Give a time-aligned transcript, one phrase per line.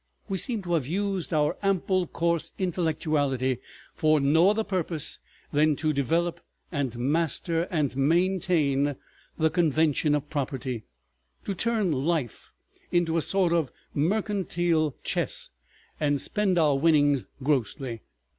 [0.27, 3.59] We seem to have used our ample coarse intellectuality
[3.93, 5.19] for no other purpose
[5.51, 8.95] than to develop and master and maintain
[9.37, 10.85] the convention of property,
[11.45, 12.51] to turn life
[12.91, 15.51] into a sort of mercantile chess
[15.99, 18.01] and spend our winnings grossly.